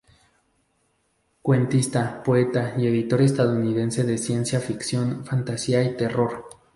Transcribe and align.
Cuentista, 1.43 2.23
poeta 2.23 2.73
y 2.75 2.87
editor 2.87 3.21
estadounidense 3.21 4.03
de 4.03 4.17
ciencia 4.17 4.59
ficción, 4.59 5.23
fantasía 5.25 5.83
y 5.83 5.95
terror. 5.95 6.45